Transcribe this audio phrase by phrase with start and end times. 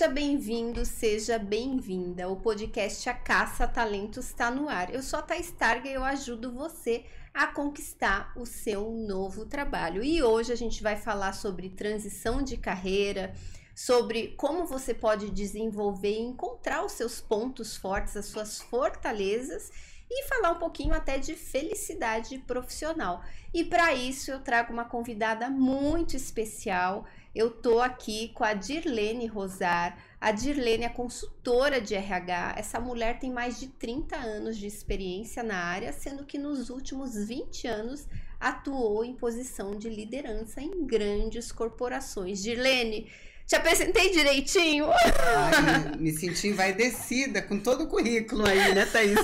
[0.00, 2.26] Seja bem-vindo, seja bem-vinda.
[2.26, 4.94] O podcast A Caça Talentos está no ar.
[4.94, 10.02] Eu sou a Thais Targa e eu ajudo você a conquistar o seu novo trabalho.
[10.02, 13.34] E hoje a gente vai falar sobre transição de carreira,
[13.74, 19.70] sobre como você pode desenvolver e encontrar os seus pontos fortes, as suas fortalezas
[20.10, 23.22] e falar um pouquinho até de felicidade profissional.
[23.52, 27.06] E para isso eu trago uma convidada muito especial.
[27.32, 29.96] Eu tô aqui com a Dirlene Rosar.
[30.20, 32.54] A Dirlene é consultora de RH.
[32.58, 37.14] Essa mulher tem mais de 30 anos de experiência na área, sendo que nos últimos
[37.14, 38.08] 20 anos
[38.40, 42.42] atuou em posição de liderança em grandes corporações.
[42.42, 43.08] Dirlene,
[43.50, 44.88] te apresentei direitinho?
[44.92, 49.18] Ai, me senti envaidecida com todo o currículo aí, né, Thaís?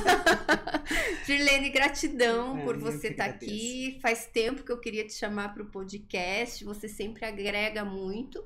[1.25, 4.01] Dirlene, gratidão é, por você estar tá aqui.
[4.03, 8.45] Faz tempo que eu queria te chamar para o podcast, você sempre agrega muito.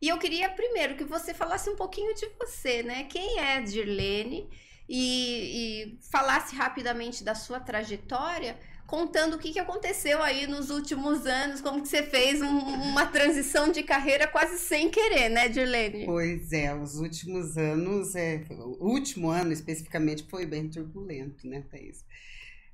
[0.00, 3.04] E eu queria primeiro que você falasse um pouquinho de você, né?
[3.04, 4.48] Quem é a Dirlene?
[4.88, 8.58] E, e falasse rapidamente da sua trajetória
[8.90, 13.06] contando o que, que aconteceu aí nos últimos anos, como que você fez um, uma
[13.06, 16.04] transição de carreira quase sem querer, né, Dirlene?
[16.04, 22.04] Pois é, os últimos anos, é, o último ano especificamente foi bem turbulento, né, Thaís?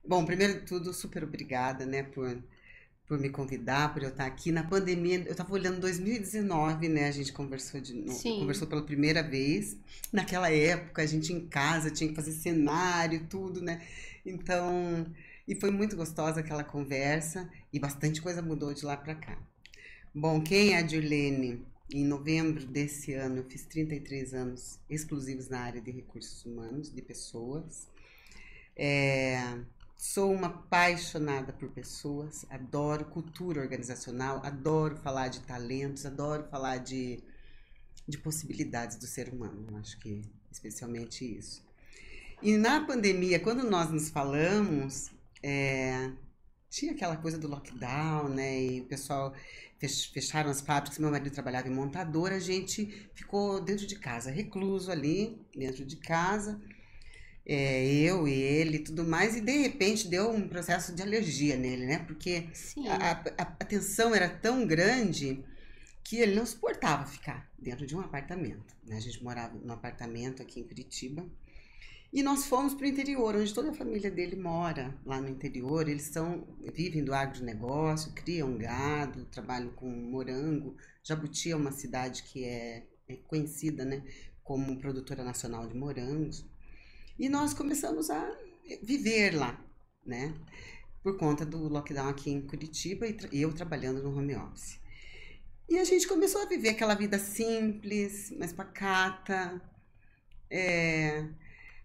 [0.09, 2.43] Bom, primeiro de tudo, super obrigada, né, por,
[3.07, 4.51] por me convidar, por eu estar aqui.
[4.51, 7.93] Na pandemia, eu estava olhando 2019, né, a gente conversou, de,
[8.41, 9.77] conversou pela primeira vez.
[10.11, 13.83] Naquela época, a gente em casa tinha que fazer cenário, tudo, né,
[14.25, 15.05] então...
[15.47, 19.39] E foi muito gostosa aquela conversa e bastante coisa mudou de lá para cá.
[20.15, 21.65] Bom, quem é a Dirlene?
[21.93, 27.01] Em novembro desse ano, eu fiz 33 anos exclusivos na área de recursos humanos, de
[27.01, 27.87] pessoas.
[28.75, 29.61] É,
[29.97, 37.23] sou uma apaixonada por pessoas, adoro cultura organizacional, adoro falar de talentos, adoro falar de,
[38.07, 39.77] de possibilidades do ser humano.
[39.79, 41.65] Acho que especialmente isso.
[42.43, 45.11] E na pandemia, quando nós nos falamos,
[45.49, 46.11] é,
[46.69, 48.61] tinha aquela coisa do lockdown, né?
[48.61, 49.33] E o pessoal
[50.13, 50.99] fecharam as fábricas.
[50.99, 55.97] Meu marido trabalhava em montadora, a gente ficou dentro de casa, recluso ali, dentro de
[55.99, 56.61] casa.
[57.49, 61.87] É, eu e ele tudo mais, e de repente deu um processo de alergia nele,
[61.87, 62.01] né?
[62.01, 62.49] Porque
[62.89, 65.45] a, a, a tensão era tão grande
[66.03, 68.75] que ele não suportava ficar dentro de um apartamento.
[68.85, 68.97] Né?
[68.97, 71.25] A gente morava num apartamento aqui em Curitiba.
[72.13, 75.89] E nós fomos para o interior, onde toda a família dele mora, lá no interior.
[75.89, 80.77] Eles são, vivem do agronegócio, criam gado, trabalham com morango.
[81.03, 84.03] Jabuti é uma cidade que é, é conhecida né,
[84.43, 86.45] como produtora nacional de morangos.
[87.19, 88.37] E nós começamos a
[88.83, 89.59] viver lá,
[90.05, 90.35] né?
[91.03, 94.81] Por conta do lockdown aqui em Curitiba e eu trabalhando no home office.
[95.69, 99.61] E a gente começou a viver aquela vida simples, mais pacata,
[100.49, 101.27] é,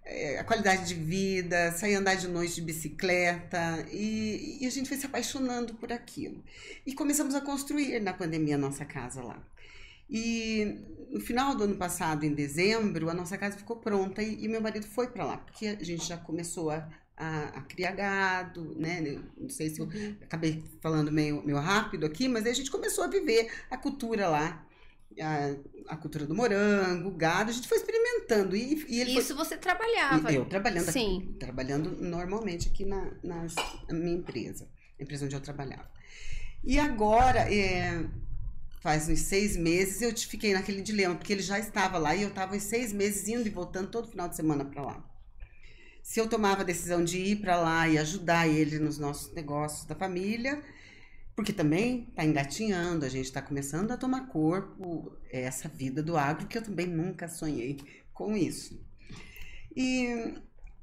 [0.03, 4.89] é, a qualidade de vida, sair andar de noite de bicicleta e, e, a gente
[4.89, 6.43] foi se apaixonando por aquilo.
[6.85, 9.41] E começamos a construir na pandemia a nossa casa lá.
[10.09, 10.79] E
[11.09, 14.61] no final do ano passado, em dezembro, a nossa casa ficou pronta e, e meu
[14.61, 19.21] marido foi para lá, porque a gente já começou a, a, a, criar gado, né?
[19.37, 20.15] Não sei se eu uhum.
[20.21, 24.65] acabei falando meio, meio rápido aqui, mas a gente começou a viver a cultura lá
[25.19, 28.55] a, a, cultura do morango, gado, a gente foi experimentando.
[28.55, 29.45] E, e Isso foi...
[29.45, 30.31] você trabalhava?
[30.31, 31.35] Eu trabalhando, Sim.
[31.39, 33.55] trabalhando normalmente aqui na, nas,
[33.87, 34.67] na minha empresa,
[34.99, 35.89] a empresa onde eu trabalhava.
[36.63, 38.05] E agora, é,
[38.81, 42.29] faz uns seis meses, eu fiquei naquele dilema, porque ele já estava lá e eu
[42.29, 45.05] estava uns seis meses indo e voltando todo final de semana para lá.
[46.03, 49.85] Se eu tomava a decisão de ir para lá e ajudar ele nos nossos negócios
[49.85, 50.61] da família,
[51.35, 56.47] porque também está engatinhando, a gente está começando a tomar corpo essa vida do agro,
[56.47, 57.77] que eu também nunca sonhei
[58.13, 58.79] com isso.
[59.75, 60.35] E,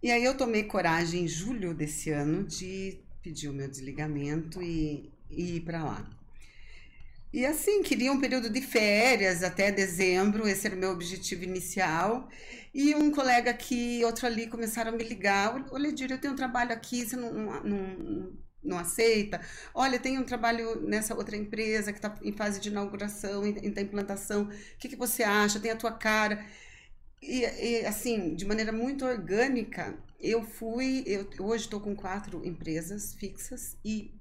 [0.02, 5.12] e aí eu tomei coragem em julho desse ano de pedir o meu desligamento e,
[5.30, 6.10] e ir para lá.
[7.30, 12.28] E assim, queria um período de férias até dezembro, esse era o meu objetivo inicial.
[12.72, 15.66] E um colega aqui, outro ali, começaram a me ligar.
[15.70, 18.32] Olha, Dir, eu tenho um trabalho aqui, você não, não
[18.62, 19.40] não aceita.
[19.74, 23.80] Olha, tem um trabalho nessa outra empresa que está em fase de inauguração, em, da
[23.80, 24.44] implantação.
[24.44, 25.60] O que, que você acha?
[25.60, 26.44] Tem a tua cara.
[27.22, 31.02] E, e assim, de maneira muito orgânica, eu fui.
[31.06, 34.14] Eu, hoje estou com quatro empresas fixas e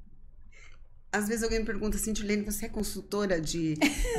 [1.12, 3.75] às vezes alguém me pergunta assim, Tilene, você é consultora de,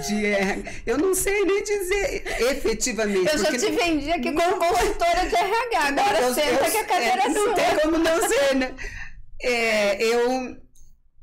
[0.09, 0.70] de RH?
[0.87, 3.31] Eu não sei nem dizer efetivamente.
[3.31, 6.85] Eu já te vendi aqui como consultora de RH, agora eu, senta eu, que a
[6.85, 7.47] cadeira é, é sua.
[7.47, 8.75] Não tem como não ser, né?
[9.40, 10.61] É, eu,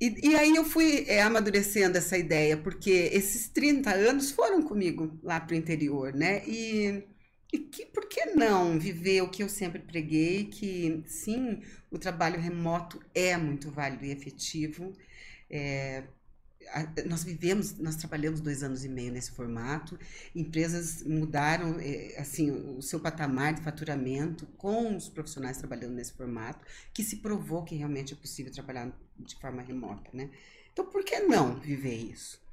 [0.02, 5.20] E, e, aí eu fui é, amadurecendo essa ideia, porque esses 30 anos foram comigo
[5.24, 6.44] lá para o interior, né?
[6.48, 7.04] E,
[7.54, 12.40] e que, por que não viver o que eu sempre preguei, que sim, o trabalho
[12.42, 14.94] remoto é muito válido e efetivo.
[15.50, 16.06] É,
[17.06, 19.98] nós vivemos, nós trabalhamos dois anos e meio nesse formato.
[20.36, 26.66] Empresas mudaram é, assim o seu patamar de faturamento com os profissionais trabalhando nesse formato,
[26.94, 30.30] que se provou que realmente é possível trabalhar de forma remota, né?
[30.74, 32.44] Então, por que não viver isso?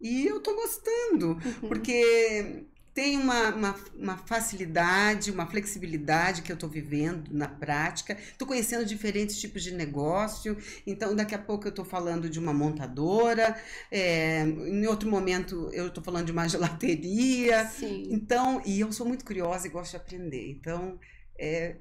[0.00, 1.68] E eu estou gostando, uhum.
[1.68, 8.14] porque tem uma, uma, uma, facilidade, uma flexibilidade que eu estou vivendo na prática.
[8.14, 10.56] Estou conhecendo diferentes tipos de negócio.
[10.86, 13.56] Então, daqui a pouco eu estou falando de uma montadora.
[13.90, 17.66] É, em outro momento, eu estou falando de uma gelateria.
[17.68, 18.08] Sim.
[18.10, 20.50] Então, e eu sou muito curiosa e gosto de aprender.
[20.50, 20.98] Então,
[21.38, 21.76] é,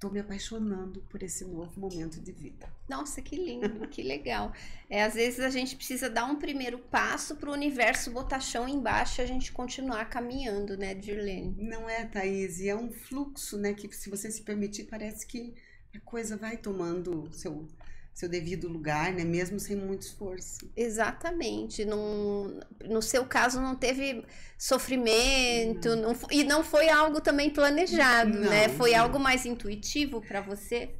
[0.00, 2.72] estou me apaixonando por esse novo momento de vida.
[2.88, 4.50] Nossa, que lindo, que legal.
[4.88, 8.66] É, às vezes a gente precisa dar um primeiro passo para o universo botar chão
[8.66, 11.54] embaixo e a gente continuar caminhando, né, Dirlene?
[11.58, 15.54] Não é, Thaís, e é um fluxo, né, que se você se permitir, parece que
[15.94, 17.68] a coisa vai tomando seu
[18.14, 19.24] seu devido lugar, né?
[19.24, 20.70] Mesmo sem muito esforço.
[20.76, 21.84] Exatamente.
[21.84, 24.24] Num, no seu caso, não teve
[24.58, 26.12] sofrimento não.
[26.12, 28.68] Não, e não foi algo também planejado, não, né?
[28.68, 30.90] Foi algo mais intuitivo para você?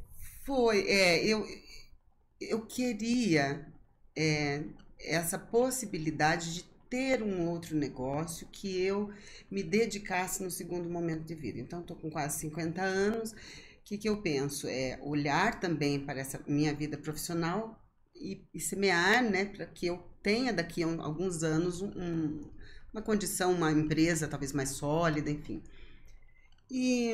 [0.45, 0.87] Foi.
[0.87, 1.45] É, eu,
[2.39, 3.67] eu queria
[4.15, 4.63] é,
[4.99, 9.11] essa possibilidade de ter um outro negócio que eu
[9.49, 11.59] me dedicasse no segundo momento de vida.
[11.59, 13.33] Então, estou com quase 50 anos
[13.83, 14.67] que, que eu penso?
[14.67, 17.79] É olhar também para essa minha vida profissional
[18.15, 22.41] e, e semear, né, para que eu tenha daqui a um, alguns anos um,
[22.93, 25.63] uma condição, uma empresa talvez mais sólida, enfim.
[26.69, 27.13] E,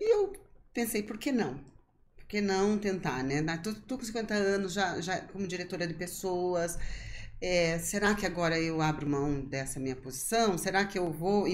[0.00, 0.32] e eu
[0.72, 1.58] pensei, por que não?
[2.16, 3.42] Por que não tentar, né?
[3.58, 6.78] Tô, tô com 50 anos, já, já como diretora de pessoas,
[7.44, 10.56] é, será que agora eu abro mão dessa minha posição?
[10.56, 11.44] Será que eu vou,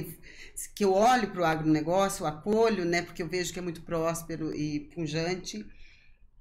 [0.73, 4.55] que eu olho para o agronegócio, acolho, né, porque eu vejo que é muito próspero
[4.55, 5.67] e pungente,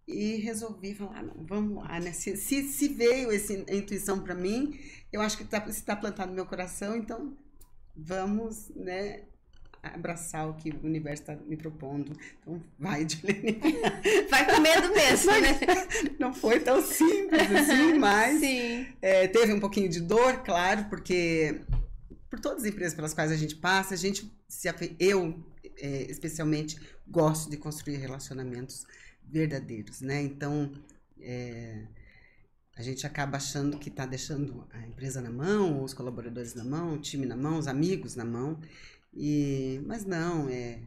[0.08, 2.12] e resolvi falar, não, vamos lá, né?
[2.14, 4.80] Se, se, se veio essa intuição para mim,
[5.12, 7.36] eu acho que tá, está plantado no meu coração, então
[7.96, 9.24] vamos, né,
[9.82, 12.12] abraçar o que o universo está me propondo.
[12.42, 13.60] Então, vai, Dilene.
[14.30, 15.60] Vai com medo mesmo, né?
[16.20, 18.42] Não foi tão simples assim, mas
[19.02, 21.62] é, teve um pouquinho de dor, claro, porque
[22.30, 25.44] por todas as empresas pelas quais a gente passa, a gente, se, eu
[25.80, 28.86] é, especialmente, gosto de construir relacionamentos
[29.24, 30.22] verdadeiros, né?
[30.22, 30.72] Então,
[31.20, 31.86] é,
[32.76, 36.94] a gente acaba achando que está deixando a empresa na mão, os colaboradores na mão,
[36.94, 38.60] o time na mão, os amigos na mão.
[39.14, 40.82] E, mas não, é,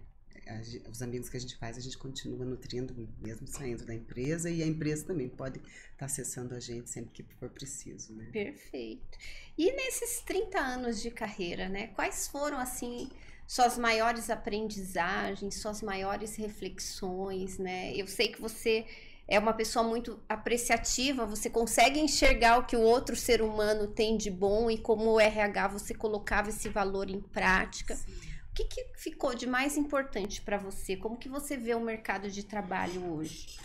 [0.91, 4.63] os amigos que a gente faz, a gente continua nutrindo, mesmo saindo da empresa, e
[4.63, 8.29] a empresa também pode estar tá acessando a gente sempre que for preciso, né?
[8.33, 9.19] Perfeito.
[9.57, 13.09] E nesses 30 anos de carreira, né, quais foram, assim,
[13.47, 17.95] suas maiores aprendizagens, suas maiores reflexões, né?
[17.95, 18.87] Eu sei que você
[19.33, 24.19] é uma pessoa muito apreciativa, você consegue enxergar o que o outro ser humano tem
[24.19, 27.97] de bom e como o RH você colocava esse valor em prática.
[27.97, 28.13] Sim.
[28.51, 30.99] O que, que ficou de mais importante para você?
[30.99, 33.57] Como que você vê o mercado de trabalho hoje?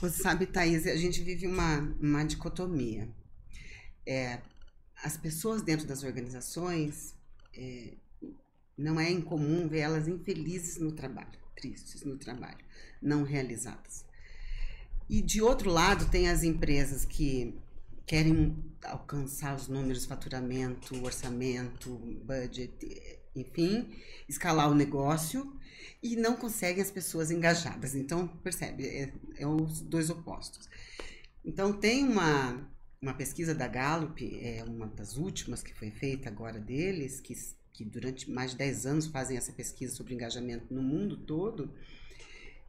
[0.00, 3.08] Você sabe, Thaís, a gente vive uma, uma dicotomia.
[4.04, 4.40] É,
[5.00, 7.14] as pessoas dentro das organizações,
[7.56, 7.92] é,
[8.76, 12.64] não é incomum ver elas infelizes no trabalho, tristes no trabalho,
[13.00, 14.05] não realizadas.
[15.08, 17.54] E de outro lado, tem as empresas que
[18.06, 21.90] querem alcançar os números, faturamento, orçamento,
[22.24, 23.90] budget, enfim,
[24.28, 25.56] escalar o negócio
[26.02, 27.94] e não conseguem as pessoas engajadas.
[27.94, 30.68] Então, percebe, é, é os dois opostos.
[31.44, 32.68] Então, tem uma,
[33.00, 37.34] uma pesquisa da Gallup, é uma das últimas que foi feita agora deles, que,
[37.72, 41.72] que durante mais de 10 anos fazem essa pesquisa sobre engajamento no mundo todo,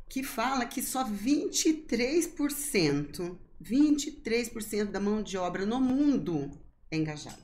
[0.09, 6.49] que fala que só 23%, 23% da mão de obra no mundo
[6.89, 7.37] é engajada.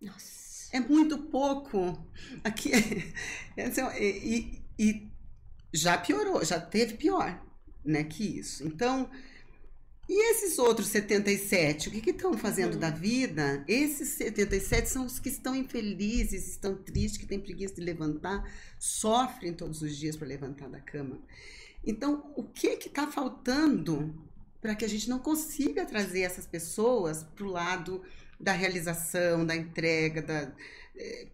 [0.00, 0.34] Nossa.
[0.72, 2.04] É muito pouco.
[2.42, 2.72] Aqui,
[3.56, 5.08] é, assim, e, e
[5.72, 7.40] já piorou, já teve pior,
[7.84, 8.66] né, que isso.
[8.66, 9.10] Então,
[10.08, 12.80] e esses outros 77, o que estão fazendo uhum.
[12.80, 13.64] da vida?
[13.66, 18.44] Esses 77 são os que estão infelizes, estão tristes, que têm preguiça de levantar,
[18.78, 21.18] sofrem todos os dias para levantar da cama.
[21.86, 24.14] Então, o que está faltando
[24.60, 28.02] para que a gente não consiga trazer essas pessoas para o lado
[28.40, 30.52] da realização, da entrega, da,
[30.96, 31.26] é,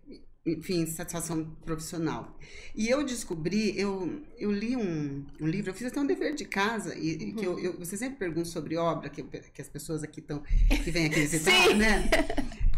[0.45, 2.37] enfim, satisfação profissional.
[2.75, 6.45] E eu descobri, eu, eu li um, um livro, eu fiz até um dever de
[6.45, 7.35] casa, e uhum.
[7.35, 10.43] que eu, eu, você sempre pergunta sobre obra, que, que as pessoas aqui estão,
[10.83, 12.11] que vêm aqui visitar, né?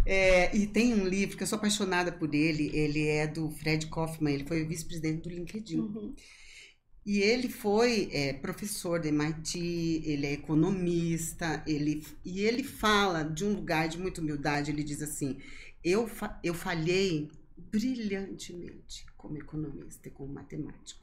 [0.05, 3.87] É, e tem um livro que eu sou apaixonada por ele, ele é do Fred
[3.87, 5.79] Kaufman, ele foi vice-presidente do LinkedIn.
[5.79, 6.14] Uhum.
[7.04, 13.44] E ele foi é, professor da MIT, ele é economista, ele, e ele fala de
[13.44, 15.38] um lugar de muita humildade, ele diz assim,
[15.82, 21.02] eu, fa eu falhei brilhantemente como economista e como matemático.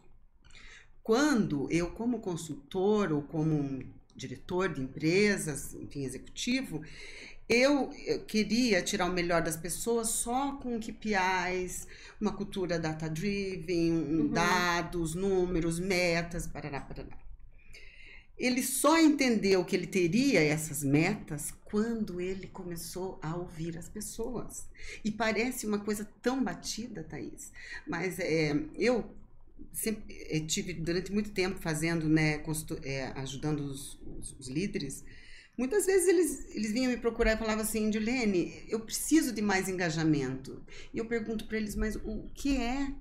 [1.03, 3.79] Quando eu, como consultor ou como um
[4.15, 6.81] diretor de empresas, enfim, executivo,
[7.49, 7.89] eu,
[8.27, 11.87] queria tirar o melhor das pessoas só com KPIs,
[12.21, 14.27] uma cultura data-driven, uhum.
[14.27, 17.17] dados, números, metas, parará, parará.
[18.37, 24.65] Ele só entendeu que ele teria essas metas quando ele começou a ouvir as pessoas.
[25.03, 27.51] E parece uma coisa tão batida, Thaís,
[27.85, 29.13] mas é, eu
[29.73, 32.41] sempre é, tive durante muito tempo fazendo, né,
[32.83, 35.03] é, ajudando os, os, os, líderes.
[35.59, 39.67] Muitas vezes eles, eles vinham me procurar e falavam assim, Dilene, eu preciso de mais
[39.67, 40.63] engajamento.
[40.93, 42.95] E eu pergunto para eles, mas o que é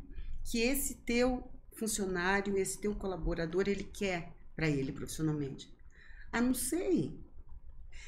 [0.45, 4.37] que esse teu funcionário, esse teu colaborador, ele quer?
[4.59, 5.73] para ele profissionalmente?
[6.33, 7.17] Ah, não sei.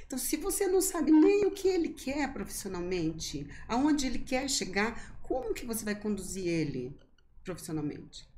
[0.04, 5.20] Então, se você não sabe nem o que ele quer profissionalmente, aonde ele quer chegar,
[5.22, 6.98] como que você vai conduzir ele
[7.44, 8.28] profissionalmente?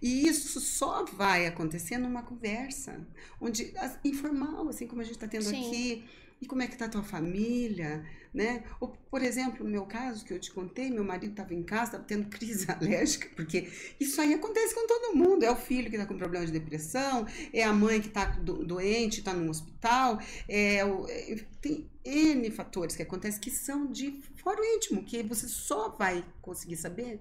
[0.00, 3.06] E isso só vai acontecer numa conversa,
[3.40, 3.72] onde
[4.04, 5.66] informal, assim como a gente está tendo Sim.
[5.66, 6.04] aqui,
[6.42, 8.64] e como é que está a tua família, né?
[8.80, 11.84] Ou, por exemplo, no meu caso, que eu te contei, meu marido estava em casa,
[11.84, 13.68] estava tendo crise alérgica, porque
[14.00, 15.44] isso aí acontece com todo mundo.
[15.44, 18.64] É o filho que está com problema de depressão, é a mãe que está do,
[18.64, 24.20] doente, está no hospital, é, o, é, tem N fatores que acontecem que são de
[24.34, 27.20] fora o íntimo, que você só vai conseguir saber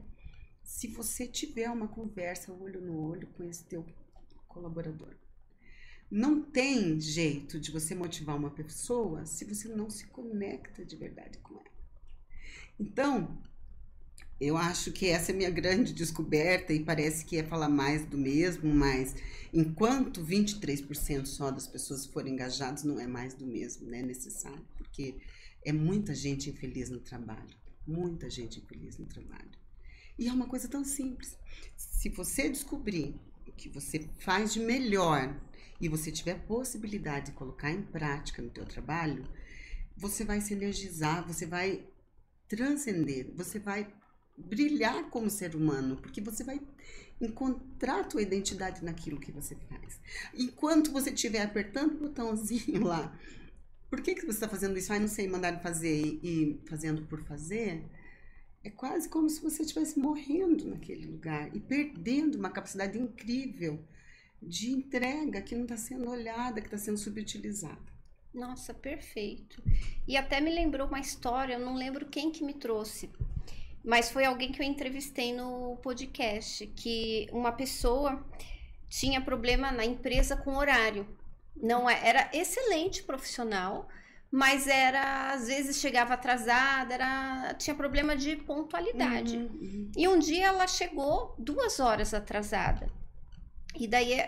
[0.71, 3.85] se você tiver uma conversa olho no olho com esse teu
[4.47, 5.13] colaborador.
[6.09, 11.37] Não tem jeito de você motivar uma pessoa se você não se conecta de verdade
[11.39, 11.69] com ela.
[12.79, 13.37] Então,
[14.39, 18.05] eu acho que essa é a minha grande descoberta e parece que é falar mais
[18.05, 19.13] do mesmo, mas
[19.53, 24.01] enquanto 23% só das pessoas forem engajadas, não é mais do mesmo, né?
[24.01, 25.17] Necessário, porque
[25.65, 29.61] é muita gente infeliz no trabalho, muita gente infeliz no trabalho.
[30.17, 31.37] E é uma coisa tão simples.
[31.75, 35.35] Se você descobrir o que você faz de melhor
[35.79, 39.27] e você tiver possibilidade de colocar em prática no teu trabalho,
[39.95, 41.85] você vai se energizar, você vai
[42.47, 43.87] transcender, você vai
[44.37, 46.59] brilhar como ser humano, porque você vai
[47.19, 49.99] encontrar a tua identidade naquilo que você faz.
[50.33, 53.15] Enquanto você estiver apertando o botãozinho lá,
[53.89, 54.91] por que, que você está fazendo isso?
[54.91, 57.83] Ah, não sei, mandar fazer e, e fazendo por fazer.
[58.63, 63.83] É quase como se você estivesse morrendo naquele lugar e perdendo uma capacidade incrível
[64.41, 67.91] de entrega que não está sendo olhada, que está sendo subutilizada.
[68.33, 69.61] Nossa, perfeito.
[70.07, 73.09] E até me lembrou uma história, eu não lembro quem que me trouxe,
[73.83, 78.23] mas foi alguém que eu entrevistei no podcast, que uma pessoa
[78.87, 81.07] tinha problema na empresa com horário.
[81.55, 83.87] Não é, era excelente profissional,
[84.31, 89.35] mas era às vezes chegava atrasada, era tinha problema de pontualidade.
[89.35, 89.91] Uhum, uhum.
[89.97, 92.87] E um dia ela chegou duas horas atrasada.
[93.75, 94.21] E daí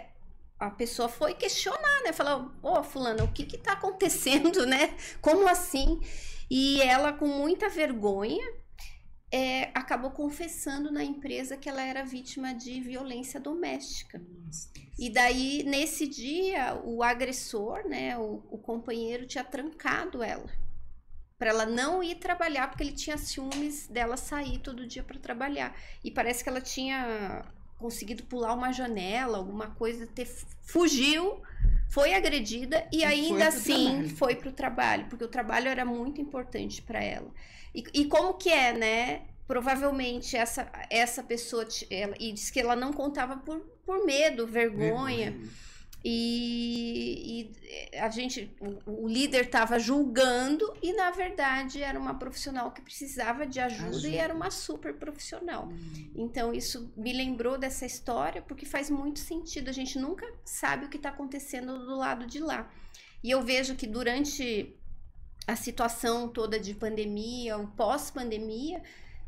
[0.60, 2.12] a pessoa foi questionar, né?
[2.12, 4.94] Falou, ô oh, fulana, o que que tá acontecendo, né?
[5.22, 6.02] Como assim?
[6.50, 8.46] E ela, com muita vergonha,
[9.34, 14.22] é, acabou confessando na empresa que ela era vítima de violência doméstica.
[14.46, 14.70] Nossa.
[14.98, 20.46] E daí, nesse dia, o agressor, né, o, o companheiro, tinha trancado ela
[21.36, 25.76] para ela não ir trabalhar porque ele tinha ciúmes dela sair todo dia para trabalhar.
[26.02, 27.44] E parece que ela tinha
[27.78, 30.26] conseguido pular uma janela, alguma coisa, ter
[30.62, 31.42] fugiu,
[31.94, 34.10] foi agredida e, ainda assim trabalho.
[34.18, 37.32] foi para o trabalho, porque o trabalho era muito importante para ela.
[37.74, 39.22] E, e, como que é, né?
[39.46, 45.32] Provavelmente essa, essa pessoa, ela, e disse que ela não contava por, por medo, vergonha.
[45.32, 45.50] vergonha
[46.04, 47.50] e,
[47.94, 52.82] e a gente, o, o líder estava julgando e na verdade era uma profissional que
[52.82, 54.08] precisava de ajuda, ajuda.
[54.10, 55.70] e era uma super profissional.
[55.70, 56.12] Hum.
[56.16, 59.70] Então isso me lembrou dessa história porque faz muito sentido.
[59.70, 62.70] A gente nunca sabe o que está acontecendo do lado de lá.
[63.24, 64.76] E eu vejo que durante
[65.48, 68.82] a situação toda de pandemia, o pós-pandemia,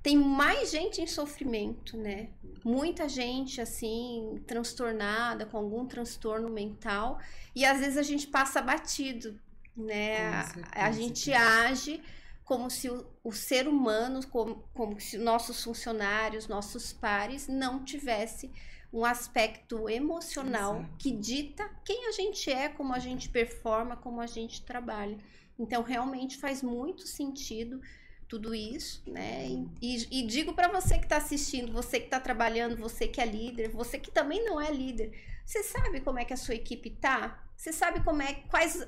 [0.05, 2.29] tem mais gente em sofrimento, né?
[2.63, 7.19] Muita gente assim transtornada com algum transtorno mental
[7.55, 9.35] e às vezes a gente passa batido,
[9.75, 10.27] né?
[10.75, 12.03] A, a gente age
[12.43, 18.51] como se o, o ser humano, como, como se nossos funcionários, nossos pares não tivesse
[18.93, 20.97] um aspecto emocional Exato.
[20.99, 25.17] que dita quem a gente é, como a gente performa, como a gente trabalha.
[25.57, 27.81] Então, realmente faz muito sentido
[28.27, 29.47] tudo isso, né?
[29.81, 33.25] E, e digo para você que está assistindo, você que está trabalhando, você que é
[33.25, 35.11] líder, você que também não é líder,
[35.45, 37.43] você sabe como é que a sua equipe tá?
[37.55, 38.85] Você sabe como é quais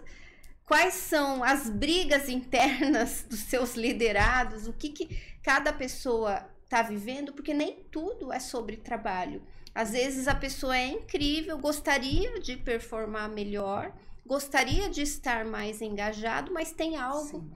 [0.66, 7.32] quais são as brigas internas dos seus liderados, o que, que cada pessoa está vivendo,
[7.32, 9.42] porque nem tudo é sobre trabalho.
[9.74, 13.94] Às vezes a pessoa é incrível, gostaria de performar melhor,
[14.26, 17.50] gostaria de estar mais engajado, mas tem algo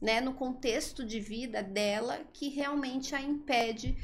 [0.00, 3.96] né, no contexto de vida dela que realmente a impede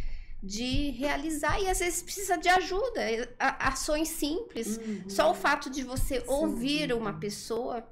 [0.43, 3.01] de realizar e às vezes precisa de ajuda,
[3.39, 4.77] ações simples.
[4.77, 5.09] Uhum.
[5.09, 6.27] Só o fato de você Sim.
[6.29, 7.89] ouvir uma pessoa,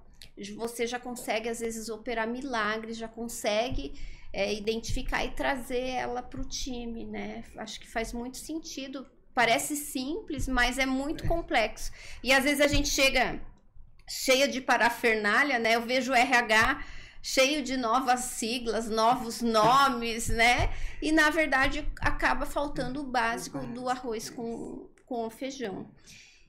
[0.56, 3.94] você já consegue às vezes operar milagres, já consegue
[4.32, 7.42] é, identificar e trazer ela para o time, né?
[7.56, 9.06] Acho que faz muito sentido.
[9.34, 11.28] Parece simples, mas é muito é.
[11.28, 11.90] complexo.
[12.22, 13.40] E às vezes a gente chega
[14.06, 15.76] cheia de parafernália, né?
[15.76, 16.84] Eu vejo o RH
[17.22, 20.74] cheio de novas siglas, novos nomes, né?
[21.00, 25.88] E na verdade acaba faltando o básico do arroz com, com feijão.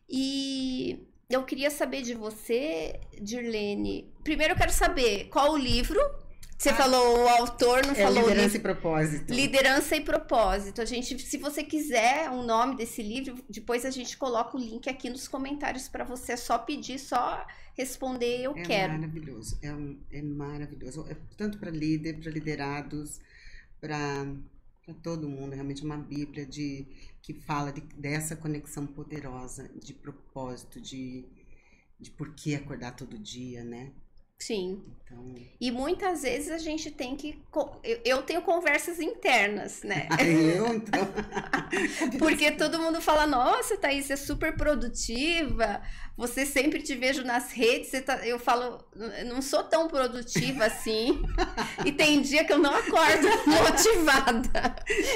[0.10, 4.12] E eu queria saber de você, Dirlene.
[4.24, 6.00] Primeiro eu quero saber qual o livro
[6.64, 9.34] você ah, falou o autor, não é falou liderança e propósito.
[9.34, 10.82] Liderança e propósito.
[10.82, 14.60] A gente, se você quiser o um nome desse livro, depois a gente coloca o
[14.60, 18.94] link aqui nos comentários para você é só pedir, só responder eu é quero.
[18.94, 21.06] Maravilhoso, é, um, é maravilhoso.
[21.10, 23.20] É tanto para líder, para liderados,
[23.82, 24.26] para
[25.04, 25.54] todo mundo.
[25.54, 26.88] Realmente é uma Bíblia de
[27.22, 31.26] que fala de, dessa conexão poderosa de propósito, de
[32.00, 33.92] de por que acordar todo dia, né?
[34.40, 34.84] Sim.
[35.04, 35.36] Então...
[35.60, 37.42] E muitas vezes a gente tem que.
[38.04, 40.10] Eu tenho conversas internas, né?
[40.20, 41.08] Eu, então.
[42.20, 45.82] Porque todo mundo fala: nossa, Thaís, você é super produtiva,
[46.18, 47.92] você sempre te vejo nas redes.
[48.04, 48.28] Tá...
[48.28, 48.84] Eu falo:
[49.26, 51.24] não sou tão produtiva assim.
[51.86, 54.76] e tem dia que eu não acordo motivada,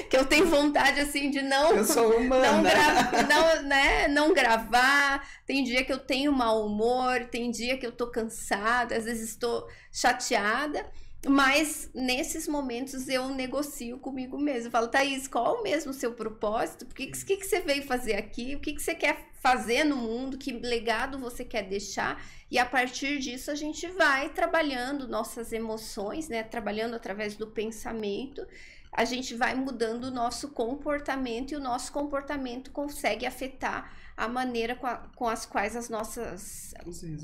[0.10, 1.76] que eu tenho vontade assim de não.
[1.76, 2.54] Eu sou humana.
[2.54, 3.24] Não, gra...
[3.24, 4.08] não, né?
[4.08, 5.28] não gravar.
[5.46, 9.68] Tem dia que eu tenho mau humor, tem dia que eu tô cansada, vezes estou
[9.92, 10.86] chateada,
[11.26, 14.70] mas nesses momentos eu negocio comigo mesmo.
[14.70, 16.84] Falo, Thaís, qual mesmo o seu propósito?
[16.84, 18.56] O que, que, que você veio fazer aqui?
[18.56, 20.38] O que, que você quer fazer no mundo?
[20.38, 22.24] Que legado você quer deixar?
[22.52, 26.44] E a partir disso a gente vai trabalhando nossas emoções, né?
[26.44, 28.46] Trabalhando através do pensamento
[28.92, 34.76] a gente vai mudando o nosso comportamento e o nosso comportamento consegue afetar a maneira
[34.76, 36.74] com, a, com as quais as nossas,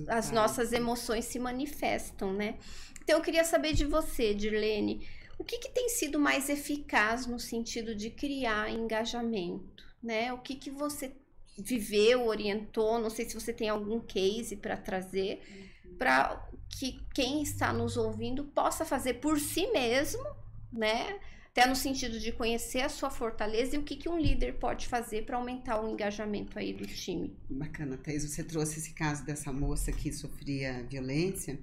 [0.08, 2.60] as nossas emoções se manifestam, né?
[3.02, 5.08] Então, eu queria saber de você, Dirlene,
[5.40, 10.32] o que, que tem sido mais eficaz no sentido de criar engajamento, né?
[10.32, 11.16] O que, que você
[11.58, 15.42] viveu, orientou, não sei se você tem algum case para trazer,
[15.86, 15.98] uhum.
[15.98, 16.48] para
[16.80, 20.24] que quem está nos ouvindo possa fazer por si mesmo,
[20.72, 21.20] né?
[21.54, 24.88] Até no sentido de conhecer a sua fortaleza e o que, que um líder pode
[24.88, 27.38] fazer para aumentar o engajamento aí do time.
[27.48, 31.60] Bacana, Thais, você trouxe esse caso dessa moça que sofria violência.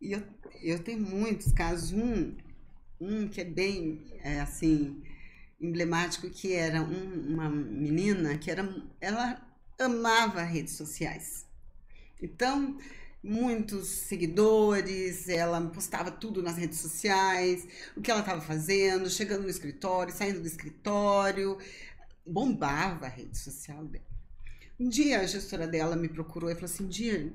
[0.00, 0.22] E eu,
[0.62, 2.34] eu tenho muitos casos, um,
[2.98, 5.02] um que é bem, é, assim,
[5.60, 8.66] emblemático, que era um, uma menina que era,
[8.98, 9.46] ela
[9.78, 11.46] amava redes sociais.
[12.20, 12.78] Então,
[13.22, 19.50] muitos seguidores, ela postava tudo nas redes sociais, o que ela estava fazendo, chegando no
[19.50, 21.56] escritório, saindo do escritório,
[22.26, 24.04] bombava a rede social dela.
[24.78, 27.32] Um dia a gestora dela me procurou e falou assim: Dia,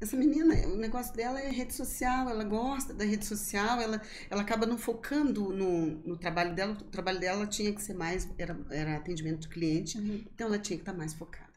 [0.00, 4.42] essa menina, o negócio dela é rede social, ela gosta da rede social, ela, ela
[4.42, 8.58] acaba não focando no, no trabalho dela, o trabalho dela tinha que ser mais, era,
[8.70, 10.24] era atendimento do cliente, uhum.
[10.34, 11.52] então ela tinha que estar mais focada.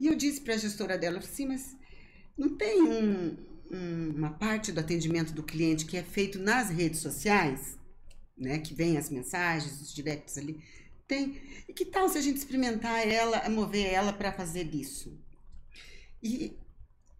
[0.00, 1.76] E eu disse para a gestora dela, assim, mas
[2.38, 3.36] não tem um,
[3.70, 7.76] um, uma parte do atendimento do cliente que é feito nas redes sociais,
[8.36, 8.60] né?
[8.60, 10.62] Que vem as mensagens, os directs ali.
[11.08, 11.40] Tem.
[11.66, 15.18] E que tal se a gente experimentar ela, mover ela para fazer isso?
[16.22, 16.56] E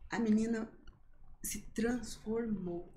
[0.09, 0.70] a menina
[1.42, 2.94] se transformou.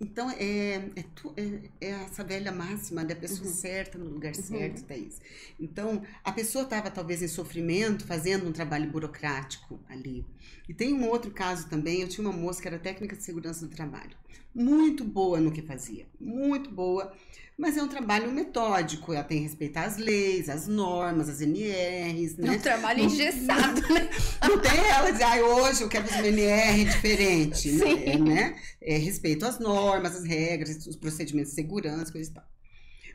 [0.00, 1.04] Então, é, é,
[1.36, 3.54] é, é, essa velha máxima da pessoa uhum.
[3.54, 4.42] certa no lugar uhum.
[4.42, 5.20] certo, Thaís.
[5.58, 10.24] Então, a pessoa estava talvez em sofrimento, fazendo um trabalho burocrático ali.
[10.68, 13.66] E tem um outro caso também, eu tinha uma moça que era técnica de segurança
[13.66, 14.16] do trabalho.
[14.54, 17.12] Muito boa no que fazia, muito boa,
[17.60, 22.38] Mas é um trabalho metódico, ela tem que respeitar as leis, as normas, as NRs,
[22.38, 22.48] né?
[22.48, 24.08] É um trabalho engessado, né?
[24.48, 27.96] Não tem ela dizer, ah, hoje eu quero fazer uma NR diferente, Sim.
[27.96, 28.04] né?
[28.06, 28.60] É, né?
[28.80, 32.48] É, respeito às normas, as regras, os procedimentos de segurança, coisa e tal.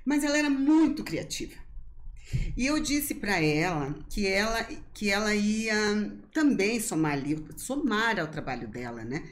[0.05, 1.55] Mas ela era muito criativa.
[2.55, 5.75] E eu disse para ela que ela que ela ia
[6.31, 9.23] também somar ali, somar ao trabalho dela, né?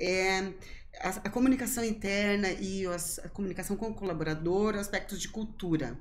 [0.00, 0.42] É,
[1.00, 5.98] a, a comunicação interna e as- a comunicação com o colaborador, aspectos de cultura.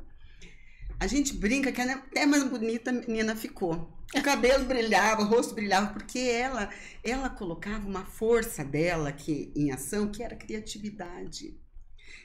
[1.00, 3.92] A gente brinca que até mais bonita a menina ficou.
[4.16, 6.70] O cabelo brilhava, o rosto brilhava, porque ela,
[7.04, 11.60] ela colocava uma força dela que, em ação, que era criatividade.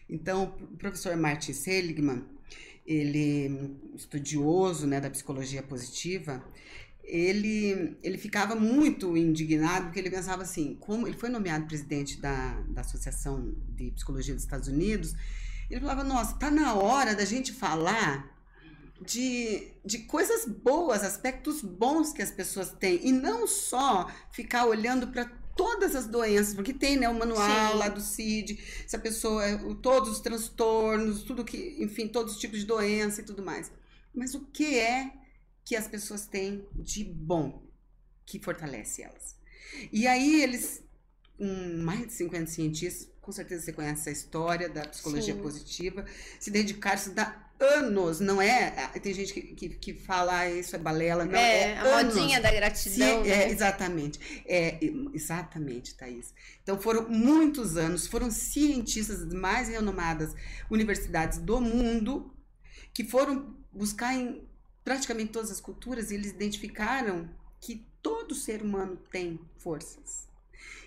[0.08, 2.24] Então, o professor Martin Seligman,
[2.86, 6.42] ele estudioso né, da psicologia positiva,
[7.08, 12.60] ele, ele ficava muito indignado porque ele pensava assim, como ele foi nomeado presidente da,
[12.68, 15.14] da Associação de Psicologia dos Estados Unidos,
[15.70, 18.36] ele falava, nossa, tá na hora da gente falar
[19.00, 25.06] de, de coisas boas, aspectos bons que as pessoas têm, e não só ficar olhando
[25.08, 25.24] para
[25.56, 27.78] todas as doenças, porque tem né, o manual Sim.
[27.78, 32.38] lá do CID, se a pessoa, o- todos os transtornos, tudo que, enfim, todos os
[32.38, 33.72] tipos de doença e tudo mais.
[34.14, 35.10] Mas o que é
[35.68, 37.62] que as pessoas têm de bom
[38.24, 39.36] que fortalece elas?
[39.92, 40.82] E aí eles,
[41.38, 45.42] um, mais de 50 cientistas, com certeza você conhece essa história da psicologia Sim.
[45.42, 46.06] positiva,
[46.40, 48.72] se dedicaram isso dá anos, não é?
[48.78, 51.82] ah, Tem gente que, que, que fala ah, isso é balela, não é, é, a
[51.98, 52.14] anos.
[52.14, 53.50] modinha da gratidão, é, né?
[53.50, 54.42] exatamente.
[54.46, 54.78] É,
[55.12, 56.32] exatamente, Thaís.
[56.62, 60.34] Então foram muitos anos, foram cientistas das mais renomadas
[60.70, 62.34] universidades do mundo
[62.94, 64.47] que foram buscar em
[64.88, 67.28] praticamente todas as culturas e eles identificaram
[67.60, 70.26] que todo ser humano tem forças.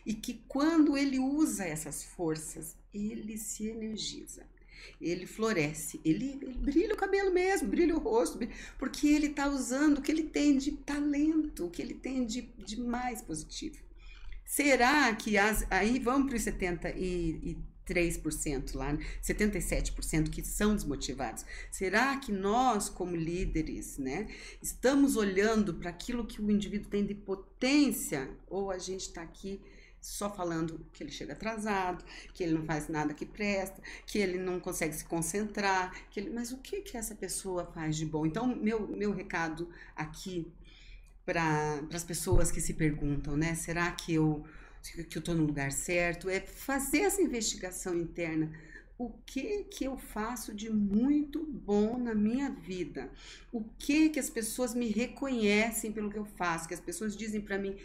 [0.04, 4.44] E que quando ele usa essas forças, ele se energiza.
[5.00, 8.40] Ele floresce, ele, ele brilha o cabelo mesmo, brilha o rosto,
[8.80, 12.42] porque ele está usando o que ele tem de talento, o que ele tem de,
[12.58, 13.78] de mais positivo.
[14.44, 16.42] Será que as, aí vamos para os
[17.88, 19.06] 73% lá, né?
[19.22, 21.46] 77% que são desmotivados?
[21.70, 24.28] Será que nós, como líderes, né,
[24.62, 29.62] estamos olhando para aquilo que o indivíduo tem de potência ou a gente está aqui
[30.00, 34.40] só falando que ele chega atrasado, que ele não faz nada que presta, que ele
[34.40, 36.32] não consegue se concentrar, que ele...
[36.32, 38.26] mas o que que essa pessoa faz de bom?
[38.26, 40.52] Então, meu, meu recado aqui
[41.24, 43.54] para as pessoas que se perguntam, né?
[43.54, 44.44] Será que eu
[44.82, 46.30] que eu estou no lugar certo?
[46.30, 48.52] É fazer essa investigação interna.
[48.98, 53.10] O que que eu faço de muito bom na minha vida?
[53.52, 56.68] O que que as pessoas me reconhecem pelo que eu faço?
[56.68, 57.76] Que as pessoas dizem para mim,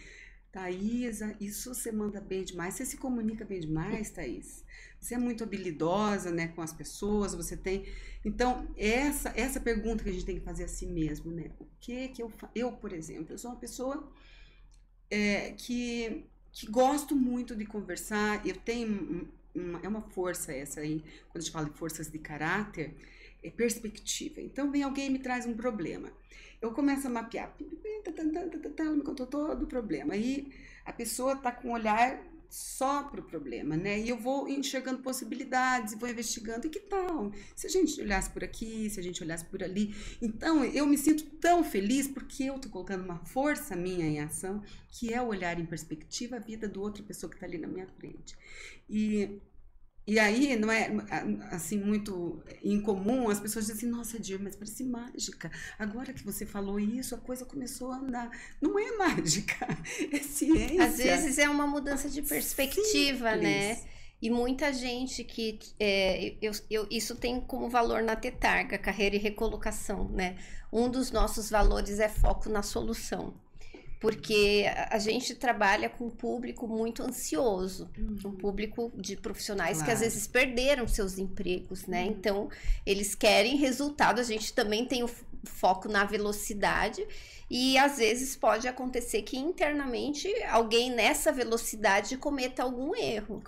[0.52, 2.74] Thaisa, isso você manda bem demais.
[2.74, 4.64] Você se comunica bem demais, Thaís.
[5.00, 7.34] Você é muito habilidosa, né, com as pessoas.
[7.34, 7.84] Você tem.
[8.24, 11.50] Então, essa essa pergunta que a gente tem que fazer a si mesmo, né?
[11.60, 14.10] O que que eu eu, por exemplo, eu sou uma pessoa
[15.10, 18.44] é, que que gosto muito de conversar.
[18.46, 21.00] Eu tenho um- uma, é uma força essa aí.
[21.28, 22.94] Quando a gente fala de forças de caráter,
[23.42, 24.40] é perspectiva.
[24.40, 26.10] Então, vem alguém e me traz um problema.
[26.62, 27.54] Eu começo a mapear.
[28.78, 30.14] Ela me contou todo o problema.
[30.14, 30.50] Aí
[30.84, 32.22] a pessoa está com um olhar
[32.56, 34.00] só para o problema, né?
[34.00, 36.66] E eu vou enxergando possibilidades, vou investigando.
[36.66, 37.30] E que tal?
[37.54, 39.94] Se a gente olhasse por aqui, se a gente olhasse por ali.
[40.22, 44.62] Então, eu me sinto tão feliz porque eu estou colocando uma força minha em ação,
[44.88, 47.86] que é olhar em perspectiva a vida do outra pessoa que está ali na minha
[47.86, 48.34] frente.
[48.88, 49.38] E
[50.06, 50.88] e aí, não é
[51.50, 55.50] assim muito incomum, as pessoas dizem assim, nossa, Dir, mas parece mágica.
[55.78, 58.30] Agora que você falou isso, a coisa começou a andar.
[58.60, 59.66] Não é mágica,
[60.12, 60.84] é ciência.
[60.84, 63.74] Às vezes é uma mudança de perspectiva, né?
[63.74, 63.96] Simples.
[64.22, 65.58] E muita gente que.
[65.78, 70.38] é, eu, eu- isso tem como valor na Tetarga, carreira e recolocação, né?
[70.72, 73.34] Um dos nossos valores é foco na solução.
[74.06, 77.90] Porque a gente trabalha com um público muito ansioso,
[78.24, 80.00] um público de profissionais que às Claro.
[80.00, 82.04] vezes perderam seus empregos, né?
[82.04, 82.10] Uhum.
[82.10, 82.48] Então,
[82.84, 84.20] eles querem resultado.
[84.20, 85.10] A gente também tem o
[85.44, 87.06] foco na velocidade.
[87.48, 93.42] E às vezes pode acontecer que internamente alguém nessa velocidade cometa algum erro.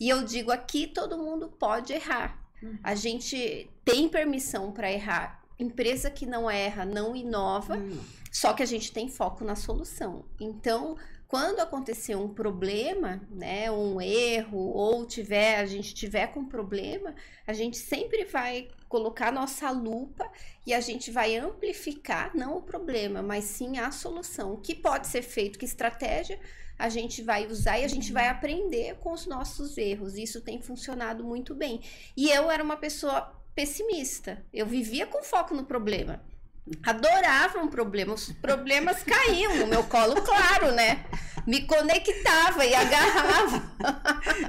[0.00, 2.38] E eu digo aqui, todo mundo pode errar.
[2.62, 2.78] Uhum.
[2.82, 5.40] A gente tem permissão para errar.
[5.58, 8.19] Empresa que não erra, não inova, Não.
[8.30, 10.24] Só que a gente tem foco na solução.
[10.40, 17.14] Então, quando acontecer um problema, né, um erro, ou tiver, a gente tiver com problema,
[17.46, 20.28] a gente sempre vai colocar nossa lupa
[20.66, 24.54] e a gente vai amplificar não o problema, mas sim a solução.
[24.54, 26.40] O que pode ser feito, que estratégia
[26.76, 30.16] a gente vai usar e a gente vai aprender com os nossos erros.
[30.16, 31.80] Isso tem funcionado muito bem.
[32.16, 34.42] E eu era uma pessoa pessimista.
[34.52, 36.24] Eu vivia com foco no problema.
[36.84, 38.14] Adorava um problema.
[38.14, 41.04] Os problemas caíam no meu colo, claro, né?
[41.46, 43.62] Me conectava e agarrava.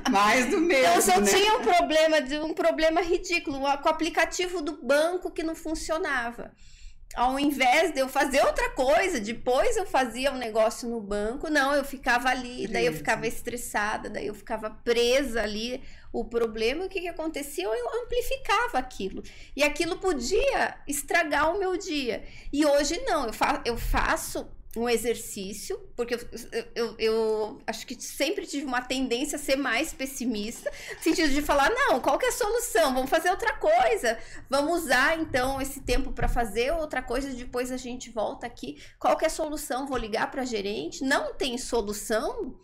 [0.10, 0.94] Mais do mesmo.
[0.94, 1.28] Eu só né?
[1.28, 6.52] tinha um problema de um problema ridículo com o aplicativo do banco que não funcionava
[7.16, 11.74] ao invés de eu fazer outra coisa, depois eu fazia um negócio no banco, não,
[11.74, 15.82] eu ficava ali, daí eu ficava estressada, daí eu ficava presa ali.
[16.14, 17.64] O problema, o que, que acontecia?
[17.64, 19.24] Eu amplificava aquilo.
[19.56, 22.24] E aquilo podia estragar o meu dia.
[22.52, 26.20] E hoje não, eu, fa eu faço um exercício, porque eu,
[26.74, 31.42] eu, eu, acho que sempre tive uma tendência a ser mais pessimista, no sentido de
[31.42, 32.94] falar, não, qual que é a solução?
[32.94, 34.18] Vamos fazer outra coisa.
[34.50, 38.82] Vamos usar, então, esse tempo para fazer outra coisa, depois a gente volta aqui.
[38.98, 39.88] Qual que é a solução?
[39.88, 41.04] Vou ligar para gerente.
[41.04, 42.56] Não tem solução?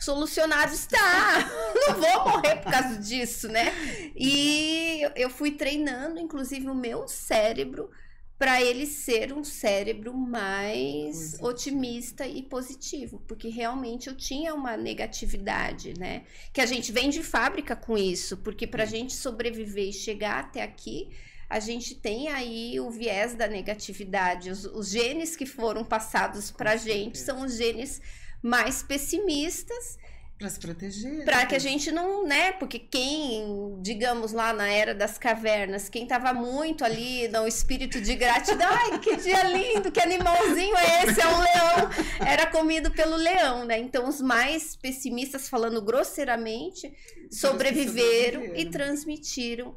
[0.00, 1.48] Solucionado está.
[1.86, 3.72] Não vou morrer por causa disso, né?
[4.16, 7.88] E eu fui treinando, inclusive, o meu cérebro
[8.38, 15.94] para ele ser um cérebro mais otimista e positivo, porque realmente eu tinha uma negatividade,
[15.98, 16.24] né?
[16.52, 20.40] Que a gente vem de fábrica com isso, porque para a gente sobreviver e chegar
[20.40, 21.10] até aqui,
[21.48, 24.50] a gente tem aí o viés da negatividade.
[24.50, 28.00] Os, os genes que foram passados para a gente são os genes
[28.42, 29.98] mais pessimistas
[30.42, 31.24] para se proteger.
[31.24, 32.50] Para que a gente não, né?
[32.52, 38.16] Porque quem, digamos lá na era das cavernas, quem tava muito ali no espírito de
[38.16, 41.20] gratidão, ai, que dia lindo, que animalzinho é esse?
[41.20, 41.90] É um leão.
[42.26, 43.78] Era comido pelo leão, né?
[43.78, 46.92] Então os mais pessimistas, falando grosseiramente,
[47.30, 48.42] sobreviveram.
[48.56, 49.76] e transmitiram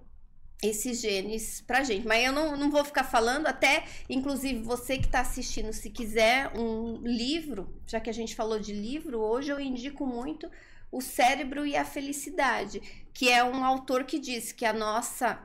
[0.62, 2.08] esses genes pra gente.
[2.08, 6.52] Mas eu não, não vou ficar falando, até, inclusive, você que está assistindo, se quiser
[6.58, 10.50] um livro, já que a gente falou de livro, hoje eu indico muito
[10.92, 12.82] O Cérebro e a Felicidade,
[13.14, 15.40] que é um autor que diz que a nossa,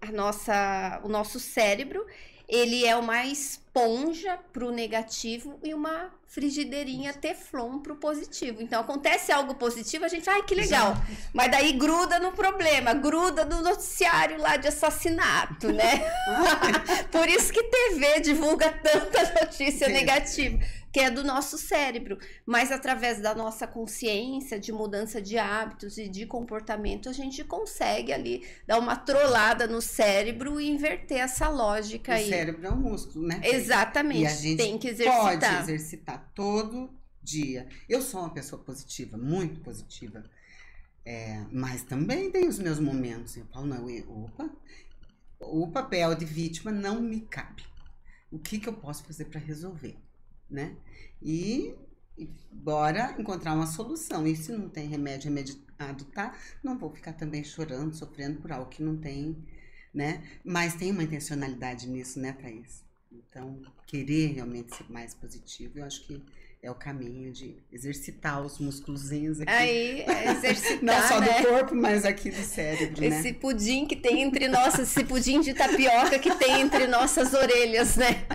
[0.00, 2.04] a nossa, o nosso cérebro,
[2.50, 8.60] ele é uma esponja para o negativo e uma frigideirinha teflon para o positivo.
[8.60, 10.94] Então acontece algo positivo, a gente, ai que legal.
[11.32, 16.02] Mas daí gruda no problema, gruda no noticiário lá de assassinato, né?
[17.10, 20.58] Por isso que TV divulga tanta notícia negativa
[20.92, 26.08] que é do nosso cérebro, mas através da nossa consciência de mudança de hábitos e
[26.08, 32.12] de comportamento, a gente consegue ali dar uma trollada no cérebro e inverter essa lógica
[32.12, 32.26] o aí.
[32.26, 33.40] O cérebro é um músculo, né?
[33.44, 34.22] Exatamente.
[34.22, 35.38] E a gente tem que exercitar.
[35.38, 36.90] Pode exercitar todo
[37.22, 37.68] dia.
[37.88, 40.24] Eu sou uma pessoa positiva, muito positiva.
[41.04, 43.36] É, mas também tem os meus momentos.
[43.36, 44.50] Eu falo, não, eu, opa,
[45.40, 47.64] o papel de vítima não me cabe.
[48.30, 49.96] O que, que eu posso fazer para resolver?
[50.50, 50.76] Né?
[51.22, 51.74] E,
[52.18, 54.26] e bora encontrar uma solução.
[54.26, 56.36] E se não tem remédio remediado, tá?
[56.62, 59.36] Não vou ficar também chorando, sofrendo por algo que não tem,
[59.94, 60.22] né?
[60.44, 62.84] Mas tem uma intencionalidade nisso, né, Thaís?
[63.12, 66.22] Então, querer realmente ser mais positivo, eu acho que
[66.62, 69.50] é o caminho de exercitar os músculozinhos aqui.
[69.50, 71.40] Aí, é exercitar, Não só né?
[71.40, 73.38] do corpo, mas aqui do cérebro, esse né?
[73.38, 78.26] pudim que tem entre nossas, esse pudim de tapioca que tem entre nossas orelhas, né?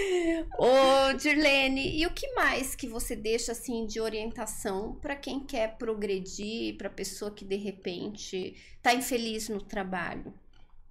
[0.58, 5.76] Ô, Dirlene, e o que mais que você deixa assim de orientação para quem quer
[5.76, 10.32] progredir, para pessoa que de repente está infeliz no trabalho?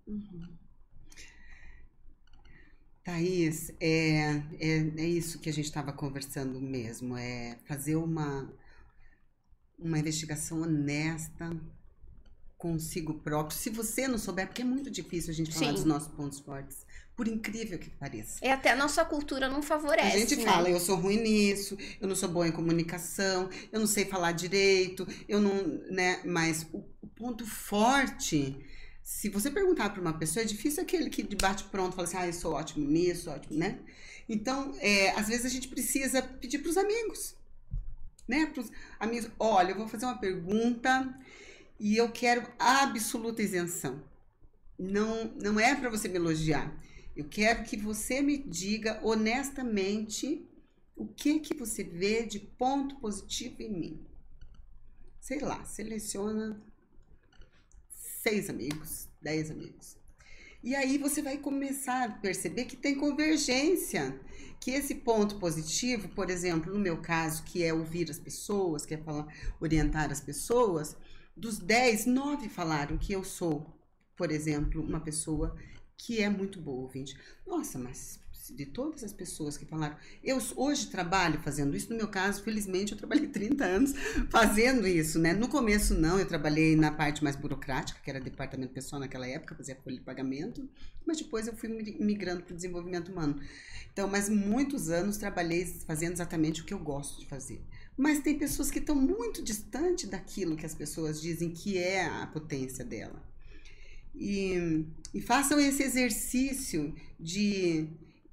[0.07, 0.59] Uhum.
[3.03, 8.53] Thaís, é, é, é isso que a gente estava conversando mesmo, é fazer uma,
[9.77, 11.49] uma investigação honesta
[12.57, 13.57] consigo próprio.
[13.57, 15.73] Se você não souber, porque é muito difícil a gente falar Sim.
[15.73, 16.85] dos nossos pontos fortes
[17.19, 18.39] por incrível que pareça.
[18.41, 20.15] É até a nossa cultura não favorece.
[20.15, 20.45] A gente né?
[20.45, 24.31] fala, eu sou ruim nisso, eu não sou boa em comunicação, eu não sei falar
[24.31, 25.53] direito, eu não,
[25.91, 26.21] né?
[26.23, 28.55] Mas o, o ponto forte,
[29.03, 32.25] se você perguntar para uma pessoa, é difícil aquele que debate pronto fala assim, ah,
[32.25, 33.79] eu sou ótimo nisso, ótimo, né?
[34.29, 37.35] Então, é, às vezes a gente precisa pedir para os amigos,
[38.25, 38.45] né?
[38.45, 41.13] Para os amigos, olha, eu vou fazer uma pergunta
[41.77, 44.01] e eu quero absoluta isenção.
[44.79, 46.73] Não, não é para você me elogiar.
[47.19, 50.47] Eu quero que você me diga honestamente
[50.95, 53.99] o que que você vê de ponto positivo em mim.
[55.19, 56.63] Sei lá, seleciona
[58.23, 59.97] seis amigos, dez amigos.
[60.63, 64.17] E aí você vai começar a perceber que tem convergência,
[64.57, 68.93] que esse ponto positivo, por exemplo, no meu caso, que é ouvir as pessoas, que
[68.93, 69.27] é falar,
[69.59, 70.95] orientar as pessoas,
[71.35, 73.77] dos dez, nove falaram que eu sou,
[74.15, 75.53] por exemplo, uma pessoa
[75.99, 77.15] que é muito boa, ouvinte.
[77.45, 78.19] Nossa, mas
[78.55, 79.95] de todas as pessoas que falaram.
[80.23, 83.93] Eu hoje trabalho fazendo isso, no meu caso, felizmente, eu trabalhei 30 anos
[84.29, 85.33] fazendo isso, né?
[85.33, 89.55] No começo, não, eu trabalhei na parte mais burocrática, que era departamento pessoal naquela época,
[89.55, 90.67] fazia folha de pagamento,
[91.05, 93.39] mas depois eu fui migrando para o desenvolvimento humano.
[93.91, 97.61] Então, mas muitos anos trabalhei fazendo exatamente o que eu gosto de fazer.
[97.97, 102.25] Mas tem pessoas que estão muito distante daquilo que as pessoas dizem que é a
[102.27, 103.28] potência dela.
[104.15, 107.87] E, e façam esse exercício de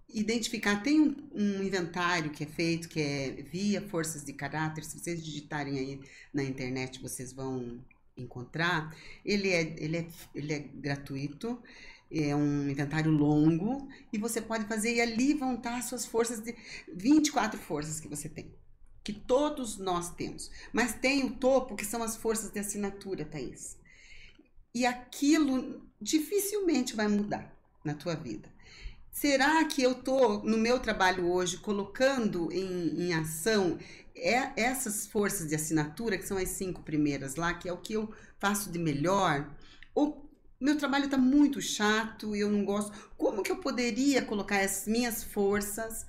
[0.08, 0.82] identificar.
[0.82, 4.84] Tem um, um, inventário que é feito, que é via forças de caráter.
[4.84, 6.00] Se vocês digitarem aí
[6.32, 7.80] na internet, vocês vão
[8.16, 8.94] encontrar.
[9.24, 11.60] Ele é, ele é, ele é gratuito.
[12.10, 16.40] É um inventário longo e você pode fazer e ali vão estar as suas forças
[16.40, 16.54] de
[16.94, 18.54] 24 forças que você tem,
[19.02, 20.48] que todos nós temos.
[20.72, 23.76] Mas tem o topo que são as forças de assinatura, Thaís.
[24.76, 27.50] E aquilo dificilmente vai mudar
[27.82, 28.46] na tua vida.
[29.10, 33.78] Será que eu estou no meu trabalho hoje colocando em, em ação
[34.14, 37.94] é, essas forças de assinatura, que são as cinco primeiras lá, que é o que
[37.94, 39.50] eu faço de melhor?
[39.94, 42.92] Ou meu trabalho está muito chato e eu não gosto?
[43.16, 46.06] Como que eu poderia colocar as minhas forças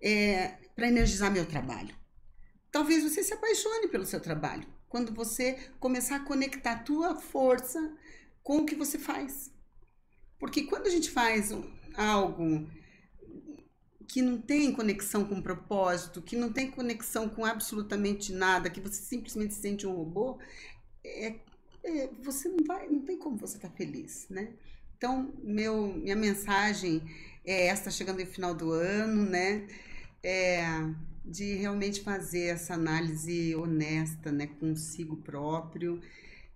[0.00, 1.94] é, para energizar meu trabalho?
[2.72, 7.92] Talvez você se apaixone pelo seu trabalho quando você começar a conectar a tua força
[8.46, 9.50] com o que você faz.
[10.38, 11.50] Porque quando a gente faz
[11.96, 12.64] algo
[14.06, 19.02] que não tem conexão com propósito, que não tem conexão com absolutamente nada, que você
[19.02, 20.38] simplesmente se sente um robô,
[21.04, 21.34] é,
[21.82, 24.52] é, você não vai, não tem como você estar tá feliz, né?
[24.96, 27.02] Então, meu, minha mensagem
[27.44, 29.66] é esta, chegando no final do ano, né?
[30.22, 30.62] É,
[31.24, 36.00] de realmente fazer essa análise honesta, né, consigo próprio,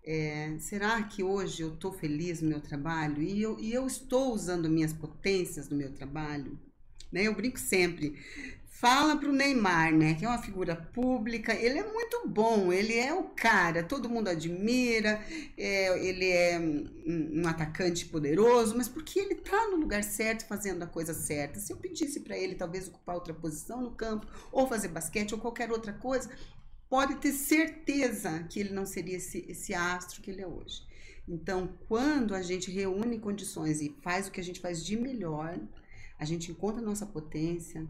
[0.05, 4.33] é, será que hoje eu estou feliz no meu trabalho e eu, e eu estou
[4.33, 6.59] usando minhas potências no meu trabalho?
[7.13, 7.25] Né?
[7.25, 8.19] Eu brinco sempre.
[8.81, 12.97] Fala para o Neymar, né, que é uma figura pública, ele é muito bom, ele
[12.97, 15.23] é o cara, todo mundo admira,
[15.59, 20.83] é, ele é um, um, atacante poderoso, mas porque ele está no lugar certo, fazendo
[20.83, 21.61] a coisa certa.
[21.61, 25.39] Se eu pedisse para ele talvez ocupar outra posição no campo, ou fazer basquete, ou
[25.39, 26.31] qualquer outra coisa,
[26.91, 30.85] pode ter certeza que ele não seria esse, esse astro que ele é hoje.
[31.27, 35.57] Então, quando a gente reúne condições e faz o que a gente faz de melhor,
[36.19, 37.87] a gente encontra a nossa potência,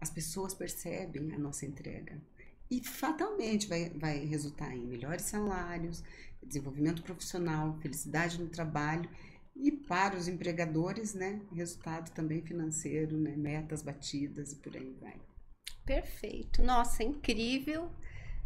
[0.00, 2.20] as pessoas percebem a nossa entrega.
[2.68, 6.02] E fatalmente vai, vai resultar em melhores salários,
[6.42, 9.08] desenvolvimento profissional, felicidade no trabalho
[9.54, 15.16] e para os empregadores, né, resultado também financeiro, né, metas batidas e por aí vai.
[15.86, 16.62] Perfeito.
[16.62, 17.88] Nossa, incrível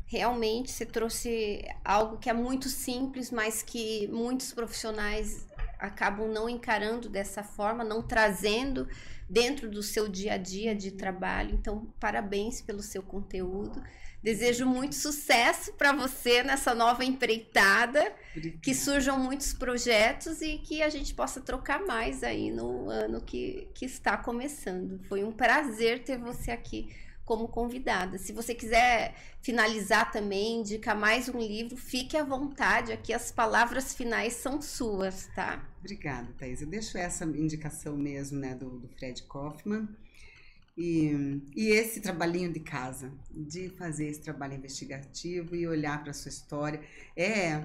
[0.08, 5.46] realmente você trouxe algo que é muito simples, mas que muitos profissionais
[5.78, 8.88] acabam não encarando dessa forma, não trazendo
[9.28, 11.54] dentro do seu dia a dia de trabalho.
[11.54, 13.82] Então, parabéns pelo seu conteúdo.
[14.22, 18.60] Desejo muito sucesso para você nessa nova empreitada, Obrigada.
[18.62, 23.68] que surjam muitos projetos e que a gente possa trocar mais aí no ano que,
[23.74, 25.00] que está começando.
[25.08, 26.88] Foi um prazer ter você aqui
[27.28, 28.16] como convidada.
[28.16, 32.90] Se você quiser finalizar também, indicar mais um livro, fique à vontade.
[32.90, 35.62] Aqui as palavras finais são suas, tá?
[35.78, 36.62] Obrigada, Thais.
[36.62, 39.86] Eu deixo essa indicação mesmo, né, do, do Fred Kaufman.
[40.74, 46.14] E, e, esse trabalhinho de casa, de fazer esse trabalho investigativo e olhar para a
[46.14, 46.80] sua história,
[47.14, 47.62] é,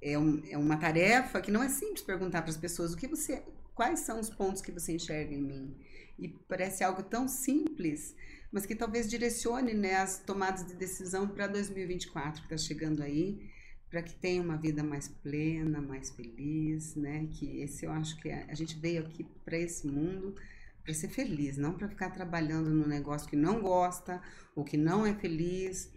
[0.00, 3.08] é, um, é, uma tarefa que não é simples perguntar para as pessoas o que
[3.08, 3.42] você,
[3.74, 5.76] quais são os pontos que você enxerga em mim.
[6.16, 8.14] E parece algo tão simples,
[8.54, 13.50] mas que talvez direcione né, as tomadas de decisão para 2024, que está chegando aí,
[13.90, 17.26] para que tenha uma vida mais plena, mais feliz, né?
[17.32, 20.36] Que esse eu acho que a, a gente veio aqui para esse mundo
[20.84, 24.22] para ser feliz, não para ficar trabalhando no negócio que não gosta
[24.54, 25.90] ou que não é feliz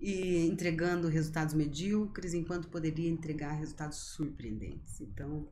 [0.00, 5.00] e entregando resultados medíocres enquanto poderia entregar resultados surpreendentes.
[5.00, 5.46] Então,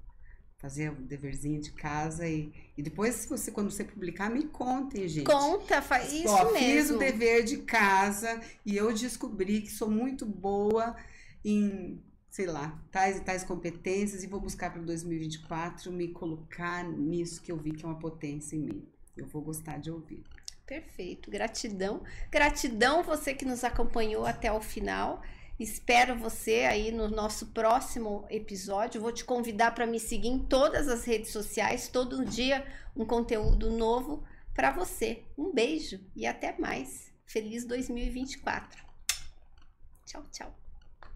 [0.58, 5.06] fazer o deverzinho de casa e, e depois, se você, quando você publicar, me contem,
[5.06, 5.24] gente.
[5.24, 6.58] Conta, faz isso Ó, mesmo.
[6.58, 10.96] Fiz o dever de casa e eu descobri que sou muito boa
[11.44, 17.40] em, sei lá, tais e tais competências e vou buscar para 2024 me colocar nisso
[17.40, 18.88] que eu vi que é uma potência em mim.
[19.16, 20.24] Eu vou gostar de ouvir.
[20.66, 22.02] Perfeito, gratidão.
[22.30, 25.22] Gratidão você que nos acompanhou até o final.
[25.58, 29.00] Espero você aí no nosso próximo episódio.
[29.00, 33.70] Vou te convidar para me seguir em todas as redes sociais, todo dia um conteúdo
[33.70, 35.24] novo para você.
[35.36, 37.12] Um beijo e até mais.
[37.26, 38.84] Feliz 2024.
[40.06, 40.57] Tchau, tchau.